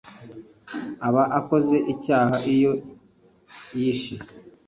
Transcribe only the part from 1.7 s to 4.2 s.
icyaha iyo yishe